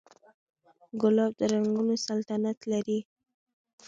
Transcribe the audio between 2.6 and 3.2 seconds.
لري.